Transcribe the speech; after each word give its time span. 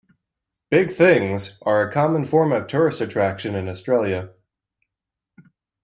Big 0.71 0.89
Things 0.89 1.59
are 1.61 1.87
a 1.87 1.93
common 1.93 2.25
form 2.25 2.51
of 2.51 2.65
tourist 2.65 3.01
attraction 3.01 3.53
in 3.53 3.69
Australia. 3.69 4.31